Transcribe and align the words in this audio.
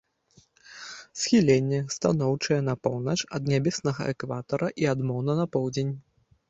Схіленне 1.23 1.79
станоўчае 1.97 2.57
на 2.71 2.75
поўнач 2.89 3.17
ад 3.39 3.43
нябеснага 3.55 4.01
экватара 4.17 4.67
і 4.85 4.93
адмоўна 4.97 5.33
на 5.45 5.49
поўдзень. 5.57 5.97